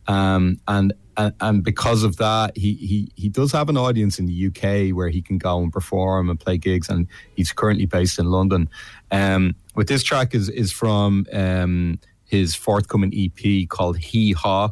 um, 0.08 0.60
and 0.68 0.92
and, 1.16 1.34
and 1.40 1.64
because 1.64 2.02
of 2.02 2.16
that, 2.18 2.56
he, 2.56 2.74
he 2.74 3.12
he 3.16 3.28
does 3.28 3.52
have 3.52 3.68
an 3.68 3.76
audience 3.76 4.18
in 4.18 4.26
the 4.26 4.46
UK 4.48 4.94
where 4.94 5.08
he 5.08 5.22
can 5.22 5.38
go 5.38 5.60
and 5.60 5.72
perform 5.72 6.28
and 6.28 6.38
play 6.38 6.58
gigs, 6.58 6.88
and 6.88 7.06
he's 7.34 7.52
currently 7.52 7.86
based 7.86 8.18
in 8.18 8.26
London. 8.26 8.68
Um, 9.10 9.54
but 9.74 9.86
this 9.86 10.02
track 10.02 10.34
is 10.34 10.48
is 10.48 10.72
from 10.72 11.26
um, 11.32 11.98
his 12.24 12.54
forthcoming 12.54 13.12
EP 13.14 13.68
called 13.68 13.98
Hee 13.98 14.32
Haw, 14.32 14.70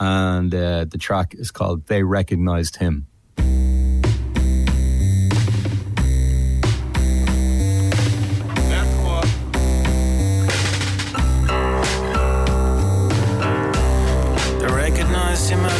and 0.00 0.54
uh, 0.54 0.86
the 0.86 0.98
track 0.98 1.34
is 1.34 1.50
called 1.50 1.86
They 1.86 2.02
Recognized 2.02 2.76
Him. 2.76 3.06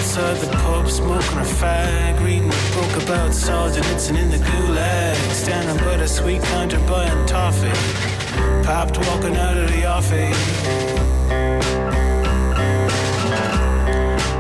Outside 0.03 0.37
the 0.39 0.57
pub, 0.57 0.89
smoking 0.89 1.39
a 1.39 1.47
fag, 1.61 2.25
reading 2.25 2.49
a 2.49 2.75
book 2.75 3.05
about 3.05 3.31
Solzhenitsyn 3.31 4.19
in 4.19 4.31
the 4.31 4.39
gulag, 4.39 5.15
standing 5.31 5.77
by 5.85 5.97
the 5.97 6.09
sweet 6.09 6.43
counter 6.43 6.81
buying 6.89 7.25
toffee, 7.25 7.71
popped 8.65 8.99
walking 9.07 9.37
out 9.37 9.57
of 9.57 9.71
the 9.71 9.85
office. 9.85 10.43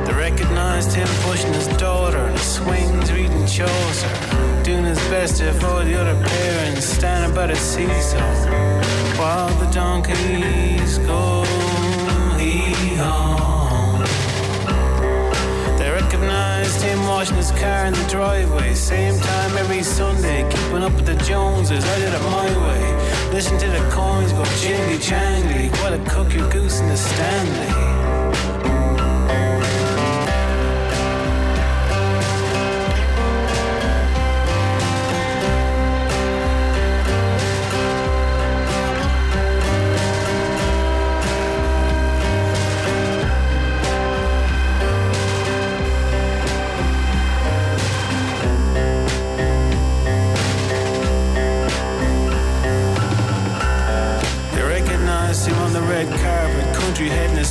They 0.04 0.14
recognized 0.14 0.94
him 0.94 1.06
pushing 1.26 1.52
his 1.52 1.68
daughter 1.78 2.32
the 2.32 2.38
swings, 2.38 3.12
reading 3.12 3.46
Chaucer, 3.46 4.62
doing 4.64 4.84
his 4.84 4.98
best 5.10 5.36
to 5.36 5.50
avoid 5.50 5.86
the 5.86 5.94
other 5.94 6.20
parents, 6.26 6.86
standing 6.86 7.32
by 7.36 7.46
the 7.46 7.54
seesaw, 7.54 8.34
while 9.16 9.54
the 9.60 9.70
donkeys 9.70 10.98
go. 10.98 11.44
He 12.36 12.98
on 12.98 13.41
recognized 16.22 16.82
him 16.82 17.06
washing 17.06 17.36
his 17.36 17.50
car 17.52 17.86
in 17.86 17.94
the 17.94 18.06
driveway. 18.08 18.74
Same 18.74 19.18
time 19.18 19.56
every 19.56 19.82
Sunday, 19.82 20.48
keeping 20.50 20.82
up 20.82 20.92
with 20.94 21.06
the 21.06 21.16
Joneses. 21.24 21.84
I 21.84 21.98
did 21.98 22.14
it 22.14 22.22
my 22.22 22.46
way. 22.66 23.32
Listen 23.32 23.58
to 23.58 23.66
the 23.66 23.90
coins 23.90 24.32
go 24.32 24.44
jingly 24.60 24.98
jangly. 24.98 25.70
What 25.82 25.92
a 25.92 25.98
cook 26.10 26.32
your 26.34 26.48
goose 26.50 26.80
in 26.80 26.88
the 26.88 26.96
Stanley. 26.96 27.91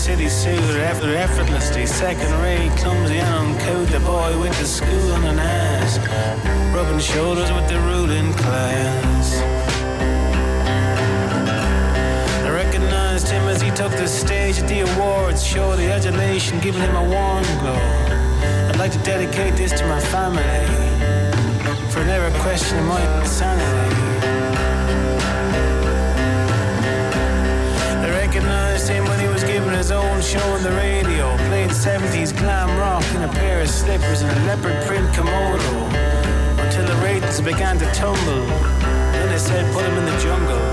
City 0.02 0.30
suit, 0.30 0.58
effort, 0.80 1.14
effortlessly, 1.14 1.86
second 1.86 2.34
rate, 2.42 2.72
clumsy 2.78 3.20
and 3.20 3.30
uncouth. 3.46 3.92
The 3.92 4.00
boy 4.00 4.36
went 4.40 4.56
to 4.56 4.66
school 4.66 5.12
on 5.14 5.24
an 5.26 5.38
ass, 5.38 6.00
rubbing 6.74 6.98
shoulders 6.98 7.52
with 7.52 7.68
the 7.70 7.80
ruling 7.82 8.34
class. 8.34 9.36
I 12.48 12.50
recognized 12.50 13.28
him 13.28 13.44
as 13.44 13.62
he 13.62 13.70
took 13.70 13.92
the 13.92 14.08
stage 14.08 14.58
at 14.58 14.68
the 14.68 14.80
awards 14.90 15.46
show, 15.46 15.76
the 15.76 15.92
adulation 15.92 16.60
giving 16.62 16.82
him 16.82 16.96
a 16.96 17.04
warm 17.04 17.46
glow. 17.62 17.82
I'd 18.70 18.80
like 18.80 18.94
to 18.94 19.04
dedicate 19.04 19.56
this 19.56 19.72
to 19.80 19.86
my 19.86 20.00
family 20.00 20.66
for 21.92 22.04
never 22.06 22.32
questioning 22.40 22.86
my 22.86 23.24
sanity. 23.24 24.08
I 28.04 28.10
recognized 28.10 28.90
him 28.90 29.06
when 29.06 29.20
he 29.20 29.31
giving 29.52 29.74
his 29.74 29.92
own 29.92 30.22
show 30.22 30.48
on 30.56 30.64
the 30.64 30.72
radio, 30.72 31.36
playing 31.50 31.70
70s 31.70 32.32
glam 32.38 32.70
rock 32.80 33.04
in 33.16 33.22
a 33.24 33.28
pair 33.28 33.60
of 33.60 33.70
slippers 33.70 34.22
and 34.22 34.32
a 34.32 34.46
leopard 34.48 34.82
print 34.88 35.06
kimono. 35.14 35.74
Until 36.64 36.86
the 36.88 36.96
ratings 37.04 37.42
began 37.42 37.78
to 37.78 37.86
tumble, 37.92 38.46
then 39.12 39.28
they 39.30 39.38
said 39.38 39.66
put 39.74 39.84
him 39.84 39.98
in 39.98 40.06
the 40.06 40.18
jungle. 40.24 40.64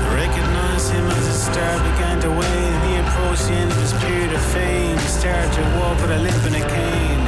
I 0.00 0.10
recognized 0.24 0.92
him 0.92 1.04
as 1.04 1.24
the 1.28 1.36
star 1.52 1.72
began 1.90 2.16
to 2.24 2.30
wane, 2.40 2.82
he 2.88 2.94
approached 3.04 3.46
the 3.48 3.54
end 3.62 3.70
of 3.70 3.78
his 3.84 3.92
period 4.04 4.32
of 4.32 4.42
fame. 4.56 4.96
He 4.96 5.08
started 5.20 5.52
to 5.58 5.62
walk 5.78 6.00
with 6.00 6.10
a 6.10 6.20
limp 6.26 6.42
and 6.48 6.56
a 6.56 6.64
cane. 6.72 7.24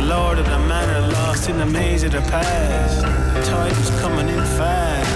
The 0.00 0.06
lord 0.14 0.38
of 0.38 0.46
the 0.46 0.60
manor 0.60 1.02
lost 1.12 1.50
in 1.50 1.58
the 1.58 1.66
maze 1.66 2.02
of 2.02 2.12
the 2.12 2.24
past. 2.32 3.02
The 3.34 3.42
tide 3.50 3.76
was 3.76 3.90
coming 4.00 4.28
in 4.28 4.42
fast. 4.56 5.15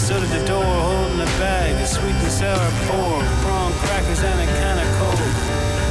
Stood 0.00 0.22
at 0.22 0.32
the 0.32 0.44
door 0.46 0.64
holding 0.64 1.20
a 1.20 1.30
bag 1.36 1.76
of 1.76 1.86
sweet 1.86 2.16
and 2.16 2.32
sour 2.32 2.70
pork, 2.88 3.24
prawn 3.44 3.72
crackers, 3.84 4.22
and 4.24 4.40
a 4.40 4.46
can 4.46 4.78
of 4.80 4.88
coke. 4.96 5.36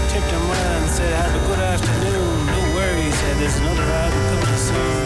Tipped 0.10 0.32
him 0.34 0.42
well 0.50 0.82
and 0.82 0.90
said, 0.90 1.14
Have 1.14 1.34
a 1.38 1.42
good 1.46 1.60
afternoon. 1.60 2.46
No 2.48 2.60
worries, 2.74 3.14
said 3.14 3.38
there's 3.38 3.58
another 3.58 3.84
album 3.84 4.22
coming 4.34 4.58
soon. 4.58 5.06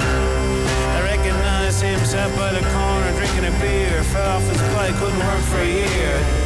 I 0.96 1.02
recognized 1.04 1.82
him 1.82 2.00
sat 2.06 2.32
by 2.38 2.54
the 2.54 2.64
corner 2.72 3.12
drinking 3.20 3.46
a 3.52 3.54
beer, 3.60 4.04
fell 4.04 4.38
off 4.38 4.48
his 4.48 4.62
bike, 4.72 4.96
couldn't 4.96 5.20
work 5.20 5.44
for 5.52 5.60
a 5.60 5.68
year. 5.68 6.43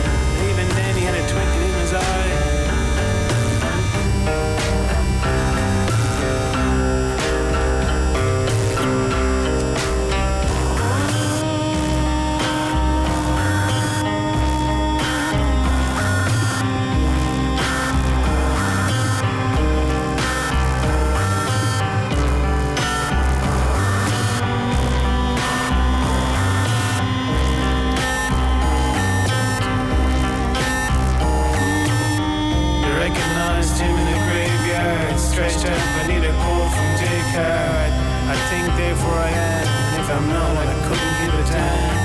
I 40.19 40.73
couldn't 40.87 41.15
give 41.21 41.33
a 41.33 41.43
damn. 41.51 41.97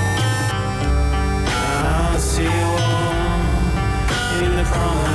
I'll 1.87 2.19
see 2.19 2.43
you 2.43 2.51
all 2.51 3.41
in 4.45 4.57
the 4.57 4.65
promised 4.65 5.12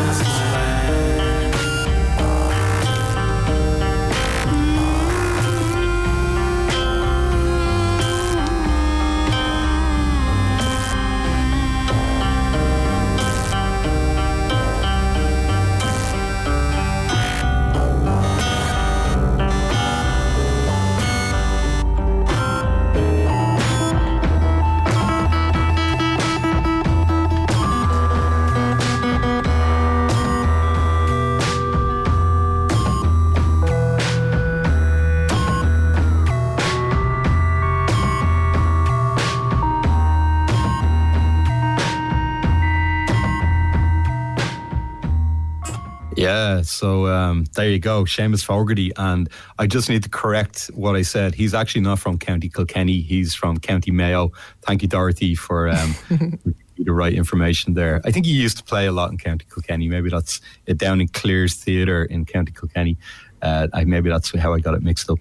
Yeah, 46.28 46.62
so 46.62 47.08
um, 47.08 47.46
there 47.56 47.70
you 47.70 47.80
go, 47.80 48.04
Seamus 48.04 48.44
Fogarty. 48.44 48.92
And 48.98 49.30
I 49.58 49.66
just 49.66 49.88
need 49.90 50.04
to 50.04 50.10
correct 50.10 50.70
what 50.74 50.96
I 50.96 51.02
said. 51.04 51.36
He's 51.36 51.54
actually 51.54 51.82
not 51.82 52.00
from 52.00 52.18
County 52.18 52.50
Kilkenny, 52.50 53.00
he's 53.00 53.34
from 53.34 53.60
County 53.60 53.92
Mayo. 53.92 54.34
Thank 54.62 54.82
you, 54.82 54.90
Dorothy, 54.90 55.36
for 55.36 55.70
um, 55.70 55.96
the 56.78 56.92
right 56.92 57.14
information 57.14 57.76
there. 57.76 58.02
I 58.04 58.12
think 58.12 58.26
he 58.26 58.34
used 58.34 58.58
to 58.58 58.64
play 58.64 58.88
a 58.88 58.92
lot 58.92 59.10
in 59.12 59.18
County 59.18 59.46
Kilkenny. 59.54 59.88
Maybe 59.88 60.10
that's 60.10 60.42
it 60.66 60.78
down 60.78 61.00
in 61.00 61.08
Cleere's 61.08 61.54
Theatre 61.54 62.04
in 62.04 62.26
County 62.26 62.52
Kilkenny. 62.52 62.98
Uh, 63.42 63.68
I, 63.74 63.86
maybe 63.86 64.10
that's 64.10 64.36
how 64.38 64.54
I 64.54 64.60
got 64.60 64.74
it 64.74 64.82
mixed 64.82 65.10
up. 65.10 65.20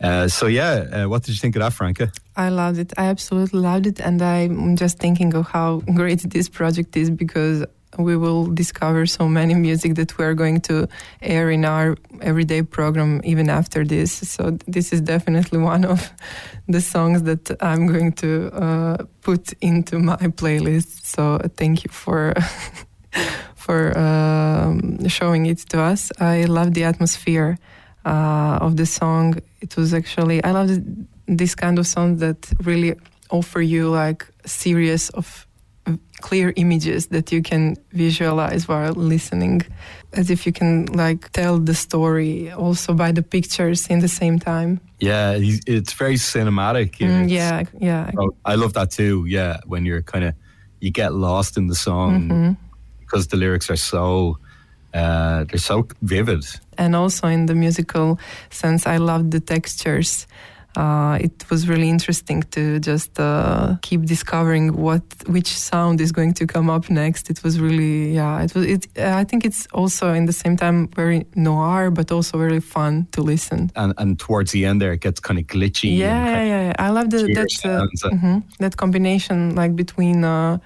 Uh, 0.00 0.26
so, 0.26 0.46
yeah, 0.46 0.72
uh, 0.92 1.08
what 1.08 1.22
did 1.22 1.32
you 1.32 1.38
think 1.38 1.54
of 1.54 1.60
that, 1.60 1.72
Franca? 1.72 2.10
I 2.34 2.48
loved 2.48 2.78
it. 2.78 2.92
I 2.96 3.04
absolutely 3.04 3.60
loved 3.60 3.86
it. 3.86 4.00
And 4.00 4.20
I'm 4.22 4.74
just 4.74 4.98
thinking 4.98 5.34
of 5.34 5.46
how 5.46 5.82
great 5.94 6.22
this 6.30 6.48
project 6.48 6.96
is 6.96 7.10
because 7.10 7.64
we 7.98 8.16
will 8.16 8.46
discover 8.46 9.06
so 9.06 9.28
many 9.28 9.54
music 9.54 9.96
that 9.96 10.16
we 10.16 10.24
are 10.24 10.34
going 10.34 10.60
to 10.60 10.88
air 11.20 11.50
in 11.50 11.64
our 11.64 11.96
everyday 12.20 12.62
program 12.62 13.20
even 13.24 13.50
after 13.50 13.84
this. 13.84 14.12
So 14.12 14.56
this 14.66 14.92
is 14.92 15.00
definitely 15.00 15.58
one 15.58 15.84
of 15.84 16.12
the 16.68 16.80
songs 16.80 17.24
that 17.24 17.50
I'm 17.60 17.86
going 17.86 18.12
to 18.14 18.50
uh, 18.52 18.96
put 19.22 19.52
into 19.60 19.98
my 19.98 20.16
playlist. 20.40 21.04
So 21.04 21.38
thank 21.56 21.84
you 21.84 21.90
for 21.90 22.34
for 23.56 23.98
um, 23.98 25.06
showing 25.08 25.46
it 25.46 25.58
to 25.70 25.80
us. 25.80 26.12
I 26.20 26.44
love 26.44 26.74
the 26.74 26.84
atmosphere 26.84 27.58
uh, 28.04 28.58
of 28.60 28.76
the 28.76 28.86
song. 28.86 29.38
It 29.60 29.76
was 29.76 29.92
actually 29.92 30.42
I 30.44 30.52
love 30.52 30.70
this 31.26 31.54
kind 31.54 31.78
of 31.78 31.86
songs 31.86 32.20
that 32.20 32.50
really 32.62 32.94
offer 33.30 33.60
you 33.60 33.90
like 33.90 34.26
series 34.46 35.10
of 35.10 35.47
clear 36.20 36.52
images 36.56 37.06
that 37.08 37.30
you 37.32 37.42
can 37.42 37.76
visualize 37.92 38.66
while 38.68 38.92
listening 38.94 39.62
as 40.12 40.30
if 40.30 40.44
you 40.46 40.52
can 40.52 40.86
like 40.86 41.30
tell 41.32 41.58
the 41.64 41.74
story 41.74 42.50
also 42.52 42.92
by 42.94 43.12
the 43.12 43.22
pictures 43.22 43.86
in 43.88 44.00
the 44.00 44.08
same 44.08 44.38
time 44.38 44.80
Yeah, 45.00 45.38
it's 45.66 45.92
very 45.98 46.16
cinematic. 46.18 46.98
Mm, 46.98 47.28
yeah 47.30 47.62
yeah 47.80 48.10
Oh, 48.18 48.30
I 48.52 48.56
love 48.56 48.72
that 48.72 48.90
too. 48.90 49.24
Yeah, 49.28 49.56
when 49.66 49.86
you're 49.86 50.02
kind 50.02 50.24
of 50.24 50.32
you 50.80 50.90
get 50.90 51.12
lost 51.12 51.56
in 51.56 51.68
the 51.68 51.74
song 51.74 52.28
Mhm. 52.28 52.56
because 53.00 53.26
the 53.28 53.36
lyrics 53.36 53.70
are 53.70 53.76
so 53.78 54.38
uh, 54.94 55.44
they're 55.48 55.58
so 55.72 55.86
vivid. 56.02 56.44
and 56.78 56.94
also 56.96 57.28
in 57.28 57.46
the 57.46 57.54
musical 57.54 58.18
sense 58.50 58.86
i 58.94 58.96
love 58.98 59.30
the 59.30 59.40
textures 59.40 60.26
uh, 60.78 61.18
it 61.20 61.44
was 61.50 61.68
really 61.68 61.88
interesting 61.88 62.42
to 62.50 62.78
just 62.78 63.18
uh, 63.18 63.76
keep 63.82 64.02
discovering 64.04 64.76
what 64.76 65.02
which 65.26 65.48
sound 65.58 66.00
is 66.00 66.12
going 66.12 66.32
to 66.34 66.46
come 66.46 66.70
up 66.70 66.88
next. 66.88 67.30
It 67.30 67.42
was 67.42 67.58
really 67.58 68.14
yeah. 68.14 68.44
It 68.44 68.54
was 68.54 68.64
it. 68.64 68.86
I 68.96 69.24
think 69.24 69.44
it's 69.44 69.66
also 69.72 70.12
in 70.12 70.26
the 70.26 70.32
same 70.32 70.56
time 70.56 70.88
very 70.94 71.26
noir, 71.34 71.90
but 71.90 72.12
also 72.12 72.38
very 72.38 72.60
fun 72.60 73.08
to 73.10 73.22
listen. 73.22 73.70
And 73.74 73.92
and 73.98 74.18
towards 74.20 74.52
the 74.52 74.66
end 74.66 74.80
there, 74.80 74.92
it 74.92 75.00
gets 75.00 75.20
kind 75.20 75.40
of 75.40 75.46
glitchy. 75.46 75.96
Yeah, 75.96 76.44
yeah, 76.44 76.66
yeah. 76.66 76.86
I 76.86 76.90
love 76.90 77.10
the, 77.10 77.26
that 77.34 77.52
uh, 77.64 78.08
mm-hmm, 78.10 78.38
that 78.60 78.76
combination, 78.76 79.56
like 79.56 79.74
between 79.74 80.22
uh, 80.22 80.58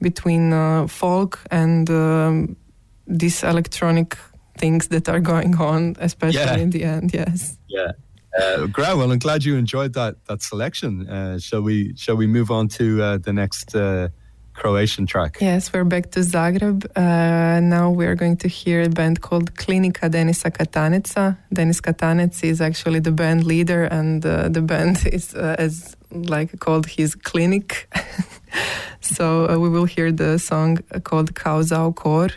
between 0.00 0.54
uh, 0.54 0.86
folk 0.86 1.38
and 1.50 1.90
um, 1.90 2.56
these 3.06 3.42
electronic 3.42 4.16
things 4.56 4.88
that 4.88 5.08
are 5.08 5.20
going 5.20 5.56
on, 5.56 5.96
especially 6.00 6.40
yeah. 6.40 6.56
in 6.56 6.70
the 6.70 6.84
end. 6.84 7.12
Yes. 7.12 7.58
Yeah. 7.68 7.92
Uh, 8.38 8.66
great. 8.66 8.96
Well, 8.96 9.10
I'm 9.10 9.18
glad 9.18 9.44
you 9.44 9.56
enjoyed 9.56 9.92
that 9.94 10.14
that 10.26 10.42
selection. 10.42 11.08
Uh, 11.08 11.38
shall 11.38 11.62
we 11.62 11.94
shall 11.96 12.16
we 12.16 12.26
move 12.26 12.50
on 12.50 12.68
to 12.68 13.02
uh, 13.02 13.18
the 13.18 13.32
next 13.32 13.74
uh, 13.74 14.08
Croatian 14.54 15.06
track? 15.06 15.38
Yes, 15.40 15.72
we're 15.72 15.84
back 15.84 16.10
to 16.12 16.20
Zagreb. 16.20 16.86
Uh, 16.96 17.60
now 17.60 17.90
we 17.90 18.06
are 18.06 18.14
going 18.14 18.36
to 18.38 18.48
hear 18.48 18.82
a 18.82 18.88
band 18.88 19.20
called 19.20 19.54
Klinika 19.54 20.08
Denisa 20.08 20.50
Kataneca. 20.50 21.36
Denis 21.52 21.80
Katanec 21.80 22.44
is 22.44 22.60
actually 22.60 23.00
the 23.00 23.12
band 23.12 23.44
leader, 23.44 23.84
and 23.84 24.24
uh, 24.24 24.48
the 24.48 24.62
band 24.62 25.06
is 25.12 25.34
as 25.34 25.96
like 26.12 26.58
called 26.60 26.86
his 26.86 27.14
clinic. 27.14 27.88
so 29.00 29.58
we 29.58 29.68
will 29.68 29.86
hear 29.86 30.12
the 30.12 30.38
song 30.38 30.78
called 31.02 31.34
Kauzao 31.34 31.94
Kor. 31.94 32.28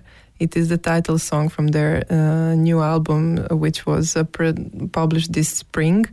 It 0.43 0.57
is 0.57 0.67
the 0.67 0.77
title 0.77 1.19
song 1.19 1.47
from 1.47 1.67
their 1.69 2.03
uh, 2.09 2.53
new 2.55 2.81
album, 2.81 3.37
which 3.49 3.85
was 3.85 4.17
uh, 4.17 4.25
published 4.91 5.31
this 5.31 5.47
spring. 5.47 6.05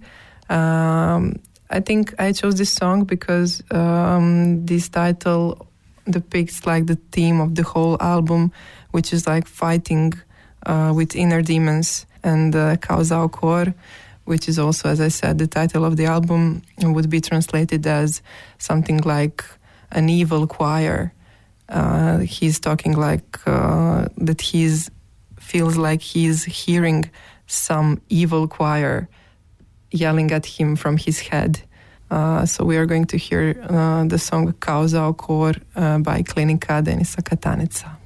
Um, 0.49 1.41
I 1.69 1.81
think 1.81 2.15
I 2.17 2.31
chose 2.31 2.55
this 2.55 2.71
song 2.71 3.03
because 3.15 3.61
um, 3.73 4.65
this 4.67 4.89
title 4.89 5.67
depicts 6.09 6.65
like 6.65 6.87
the 6.87 6.97
theme 7.11 7.41
of 7.41 7.57
the 7.57 7.65
whole 7.65 7.97
album, 8.01 8.53
which 8.93 9.13
is 9.13 9.27
like 9.27 9.49
fighting 9.49 10.15
uh, 10.65 10.93
with 10.95 11.17
inner 11.17 11.43
demons 11.43 12.07
and 12.23 12.55
uh, 12.55 12.77
Kauzao 12.77 13.33
Kor, 13.33 13.75
which 14.27 14.49
is 14.49 14.61
also, 14.61 14.91
as 14.91 15.01
I 15.01 15.09
said, 15.09 15.39
the 15.39 15.49
title 15.49 15.85
of 15.85 15.97
the 15.97 16.07
album 16.07 16.63
would 16.81 17.11
be 17.11 17.21
translated 17.21 17.85
as 17.85 18.23
something 18.59 18.99
like 18.99 19.43
an 19.91 20.09
evil 20.09 20.47
choir 20.47 21.13
uh, 21.71 22.19
he's 22.19 22.59
talking 22.61 22.95
like 22.95 23.39
uh, 23.47 24.07
that 24.17 24.41
he's 24.41 24.91
feels 25.39 25.77
like 25.77 26.01
he's 26.01 26.45
hearing 26.45 27.11
some 27.47 28.01
evil 28.09 28.47
choir 28.47 29.09
yelling 29.91 30.31
at 30.33 30.47
him 30.47 30.77
from 30.77 30.97
his 30.97 31.21
head. 31.21 31.61
Uh, 32.11 32.45
so 32.45 32.65
we 32.65 32.77
are 32.77 32.87
going 32.87 33.05
to 33.07 33.17
hear 33.17 33.55
uh, 33.69 34.05
the 34.05 34.19
song 34.19 34.53
Kauzao 34.55 35.17
Kor 35.17 35.55
uh, 35.77 35.99
by 35.99 36.23
Klinika 36.23 36.83
Denisa 36.83 37.23
Kataneca. 37.23 37.97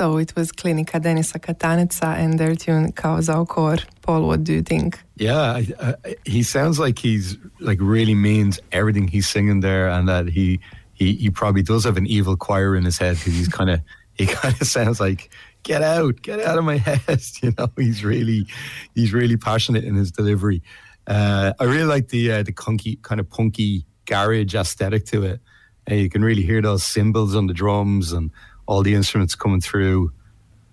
So 0.00 0.16
it 0.16 0.34
was 0.34 0.50
Klinika 0.50 0.98
Denisa 0.98 1.38
Kataneca 1.38 2.16
and 2.16 2.38
their 2.38 2.54
tune 2.54 2.90
Kao 2.92 3.18
Zaokor. 3.18 3.84
Paul, 4.00 4.28
what 4.28 4.42
do 4.44 4.54
you 4.54 4.62
think? 4.62 4.98
Yeah, 5.16 5.42
I, 5.42 5.66
I, 5.78 6.16
he 6.24 6.42
sounds 6.42 6.78
like 6.78 6.98
he's 6.98 7.36
like 7.58 7.76
really 7.82 8.14
means 8.14 8.58
everything 8.72 9.08
he's 9.08 9.28
singing 9.28 9.60
there, 9.60 9.90
and 9.90 10.08
that 10.08 10.28
he 10.28 10.58
he, 10.94 11.16
he 11.16 11.28
probably 11.28 11.60
does 11.62 11.84
have 11.84 11.98
an 11.98 12.06
evil 12.06 12.34
choir 12.34 12.76
in 12.76 12.86
his 12.86 12.96
head 12.96 13.16
because 13.16 13.34
he's 13.34 13.48
kind 13.48 13.68
of 13.68 13.82
he 14.14 14.24
kind 14.40 14.58
of 14.58 14.66
sounds 14.66 15.00
like 15.00 15.28
get 15.64 15.82
out, 15.82 16.22
get 16.22 16.40
out 16.40 16.56
of 16.56 16.64
my 16.64 16.78
head. 16.78 17.02
You 17.42 17.52
know, 17.58 17.68
he's 17.76 18.02
really 18.02 18.46
he's 18.94 19.12
really 19.12 19.36
passionate 19.36 19.84
in 19.84 19.96
his 19.96 20.10
delivery. 20.10 20.62
Uh, 21.06 21.52
I 21.60 21.64
really 21.64 21.84
like 21.84 22.08
the 22.08 22.32
uh, 22.32 22.42
the 22.42 22.54
kunky 22.54 23.02
kind 23.02 23.20
of 23.20 23.28
punky 23.28 23.84
garage 24.06 24.54
aesthetic 24.54 25.04
to 25.08 25.24
it. 25.24 25.40
And 25.86 26.00
you 26.00 26.08
can 26.08 26.22
really 26.22 26.42
hear 26.42 26.62
those 26.62 26.84
cymbals 26.84 27.34
on 27.34 27.48
the 27.48 27.54
drums 27.54 28.12
and 28.12 28.30
all 28.70 28.82
the 28.82 28.94
instruments 28.94 29.34
coming 29.34 29.60
through. 29.60 30.12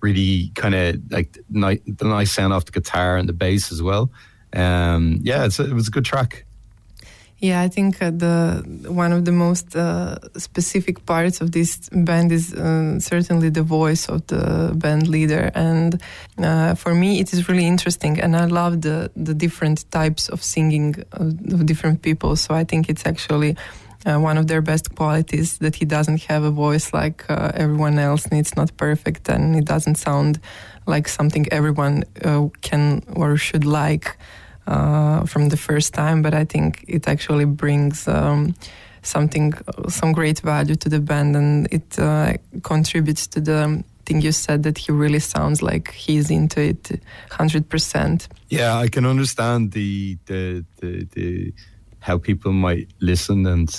Really, 0.02 0.52
kind 0.54 0.76
of 0.76 0.88
like 1.10 1.30
ni- 1.50 1.82
the 2.00 2.06
nice 2.06 2.32
sound 2.32 2.54
off 2.54 2.66
the 2.66 2.72
guitar 2.72 3.18
and 3.18 3.28
the 3.28 3.34
bass 3.34 3.72
as 3.72 3.82
well. 3.82 4.12
Um, 4.54 5.20
yeah, 5.24 5.44
a, 5.44 5.64
it 5.64 5.74
was 5.74 5.88
a 5.88 5.92
good 5.92 6.06
track. 6.06 6.46
Yeah, 7.40 7.66
I 7.66 7.70
think 7.70 8.02
uh, 8.02 8.12
the 8.12 8.64
one 9.04 9.12
of 9.18 9.26
the 9.26 9.32
most 9.32 9.76
uh, 9.76 10.18
specific 10.38 11.06
parts 11.06 11.42
of 11.42 11.52
this 11.52 11.90
band 11.92 12.32
is 12.32 12.54
uh, 12.54 13.00
certainly 13.00 13.50
the 13.50 13.64
voice 13.64 14.10
of 14.10 14.26
the 14.28 14.72
band 14.76 15.08
leader, 15.08 15.52
and 15.54 16.02
uh, 16.38 16.76
for 16.76 16.94
me, 16.94 17.20
it 17.20 17.34
is 17.34 17.48
really 17.50 17.66
interesting, 17.66 18.20
and 18.24 18.36
I 18.36 18.46
love 18.46 18.82
the 18.82 19.10
the 19.16 19.34
different 19.34 19.86
types 19.92 20.30
of 20.30 20.42
singing 20.44 20.96
of, 21.12 21.28
of 21.54 21.66
different 21.66 22.02
people. 22.02 22.36
So 22.36 22.54
I 22.54 22.64
think 22.64 22.90
it's 22.90 23.06
actually. 23.06 23.56
Uh, 24.06 24.20
one 24.20 24.38
of 24.38 24.48
their 24.48 24.62
best 24.62 24.96
qualities 24.96 25.58
that 25.58 25.76
he 25.76 25.86
doesn't 25.86 26.24
have 26.24 26.44
a 26.44 26.52
voice 26.52 26.94
like 26.94 27.26
uh, 27.30 27.52
everyone 27.56 27.98
else 28.00 28.26
and 28.26 28.40
it's 28.40 28.56
not 28.56 28.72
perfect 28.78 29.28
and 29.28 29.56
it 29.56 29.66
doesn't 29.66 29.96
sound 29.96 30.40
like 30.86 31.08
something 31.08 31.46
everyone 31.52 32.04
can 32.62 33.02
or 33.16 33.36
should 33.38 33.66
like 33.66 34.16
uh, 34.68 35.26
from 35.26 35.50
the 35.50 35.58
first 35.58 35.94
time, 35.94 36.22
but 36.22 36.34
I 36.34 36.44
think 36.44 36.84
it 36.88 37.08
actually 37.08 37.46
brings 37.46 38.08
um, 38.08 38.54
something, 39.02 39.54
some 39.88 40.12
great 40.12 40.42
value 40.42 40.76
to 40.76 40.90
the 40.90 41.00
band, 41.00 41.36
and 41.36 41.68
it 41.72 41.98
uh, 41.98 42.34
contributes 42.64 43.28
to 43.28 43.40
the 43.40 43.84
thing 44.06 44.22
you 44.22 44.32
said 44.32 44.64
that 44.64 44.78
he 44.78 44.92
really 44.92 45.20
sounds 45.20 45.62
like 45.62 45.92
he's 45.94 46.30
into 46.30 46.62
it 46.62 47.00
100%. 47.32 48.28
Yeah, 48.50 48.78
I 48.78 48.88
can 48.88 49.06
understand 49.06 49.72
the 49.72 50.18
the 50.26 50.66
the, 50.82 51.08
the 51.14 51.54
how 52.00 52.18
people 52.18 52.54
might 52.54 52.90
listen 53.00 53.46
and 53.46 53.70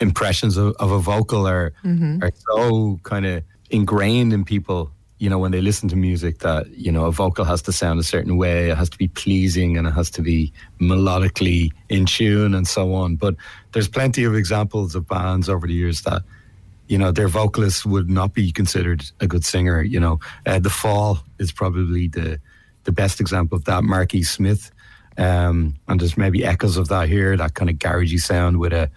impressions 0.00 0.56
of, 0.56 0.74
of 0.78 0.90
a 0.90 0.98
vocal 0.98 1.46
are 1.46 1.72
mm-hmm. 1.84 2.22
are 2.22 2.32
so 2.50 2.98
kind 3.02 3.26
of 3.26 3.42
ingrained 3.70 4.32
in 4.32 4.44
people 4.44 4.92
you 5.18 5.28
know, 5.28 5.38
when 5.38 5.50
they 5.50 5.60
listen 5.60 5.88
to 5.88 5.96
music 5.96 6.38
that, 6.38 6.68
you 6.70 6.92
know, 6.92 7.06
a 7.06 7.12
vocal 7.12 7.44
has 7.44 7.60
to 7.62 7.72
sound 7.72 7.98
a 7.98 8.04
certain 8.04 8.36
way, 8.36 8.70
it 8.70 8.76
has 8.76 8.88
to 8.88 8.98
be 8.98 9.08
pleasing 9.08 9.76
and 9.76 9.86
it 9.86 9.90
has 9.90 10.10
to 10.10 10.22
be 10.22 10.52
melodically 10.80 11.72
in 11.88 12.06
tune 12.06 12.54
and 12.54 12.68
so 12.68 12.94
on. 12.94 13.16
But 13.16 13.34
there's 13.72 13.88
plenty 13.88 14.22
of 14.24 14.36
examples 14.36 14.94
of 14.94 15.08
bands 15.08 15.48
over 15.48 15.66
the 15.66 15.74
years 15.74 16.02
that, 16.02 16.22
you 16.86 16.96
know, 16.96 17.10
their 17.10 17.26
vocalist 17.26 17.84
would 17.84 18.08
not 18.08 18.32
be 18.32 18.52
considered 18.52 19.02
a 19.20 19.26
good 19.26 19.44
singer. 19.44 19.82
You 19.82 19.98
know, 19.98 20.20
uh, 20.46 20.60
The 20.60 20.70
Fall 20.70 21.18
is 21.38 21.50
probably 21.50 22.06
the, 22.06 22.40
the 22.84 22.92
best 22.92 23.20
example 23.20 23.56
of 23.56 23.64
that. 23.64 23.82
Marky 23.82 24.22
Smith. 24.22 24.70
Um, 25.16 25.74
and 25.88 26.00
there's 26.00 26.16
maybe 26.16 26.44
echoes 26.44 26.76
of 26.76 26.86
that 26.88 27.08
here, 27.08 27.36
that 27.36 27.54
kind 27.54 27.68
of 27.68 27.76
garagey 27.76 28.20
sound 28.20 28.58
with 28.58 28.72
a, 28.72 28.88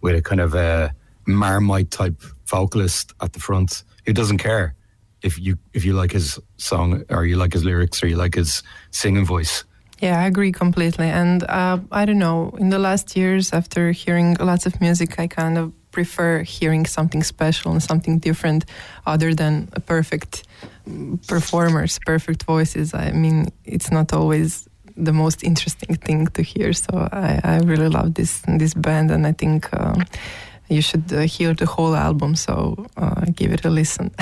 with 0.00 0.14
a 0.14 0.22
kind 0.22 0.40
of 0.40 0.54
a 0.54 0.92
marmite 1.26 1.90
type 1.90 2.22
vocalist 2.46 3.12
at 3.20 3.32
the 3.32 3.40
front 3.40 3.84
who 4.04 4.12
doesn't 4.12 4.38
care 4.38 4.74
if 5.22 5.38
you 5.38 5.58
if 5.72 5.84
you 5.84 5.92
like 5.92 6.12
his 6.12 6.38
song 6.56 7.04
or 7.10 7.24
you 7.24 7.36
like 7.36 7.52
his 7.52 7.64
lyrics 7.64 8.02
or 8.02 8.06
you 8.06 8.16
like 8.16 8.34
his 8.34 8.62
singing 8.90 9.24
voice. 9.24 9.64
Yeah, 10.00 10.20
I 10.20 10.26
agree 10.26 10.52
completely. 10.52 11.06
And 11.06 11.42
uh, 11.44 11.78
I 11.90 12.04
don't 12.04 12.18
know, 12.18 12.54
in 12.58 12.68
the 12.68 12.78
last 12.78 13.16
years, 13.16 13.52
after 13.52 13.92
hearing 13.92 14.36
lots 14.38 14.66
of 14.66 14.78
music, 14.80 15.18
I 15.18 15.26
kind 15.26 15.56
of 15.56 15.72
prefer 15.90 16.42
hearing 16.42 16.84
something 16.84 17.22
special 17.22 17.72
and 17.72 17.82
something 17.82 18.18
different 18.18 18.66
other 19.06 19.34
than 19.34 19.70
a 19.72 19.80
perfect 19.80 20.46
performers, 21.26 21.98
perfect 22.04 22.42
voices. 22.42 22.92
I 22.92 23.12
mean, 23.12 23.48
it's 23.64 23.90
not 23.90 24.12
always 24.12 24.68
the 24.96 25.12
most 25.12 25.42
interesting 25.42 25.96
thing 25.96 26.26
to 26.28 26.42
hear. 26.42 26.72
So 26.72 27.08
I, 27.12 27.40
I 27.44 27.58
really 27.58 27.88
love 27.88 28.14
this 28.14 28.42
this 28.58 28.74
band, 28.74 29.10
and 29.10 29.26
I 29.26 29.32
think. 29.32 29.68
Uh, 29.72 30.04
you 30.68 30.82
should 30.82 31.12
uh, 31.12 31.20
hear 31.20 31.54
the 31.54 31.64
whole 31.64 31.94
album. 31.94 32.34
So 32.34 32.86
uh, 32.96 33.24
give 33.36 33.52
it 33.52 33.64
a 33.64 33.70
listen. 33.70 34.10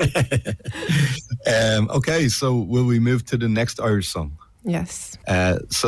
um, 1.46 1.88
okay, 1.90 2.28
so 2.28 2.56
will 2.56 2.86
we 2.86 2.98
move 2.98 3.24
to 3.26 3.36
the 3.36 3.48
next 3.48 3.80
Irish 3.80 4.08
song? 4.08 4.36
Yes. 4.66 5.16
Uh, 5.28 5.58
so 5.70 5.84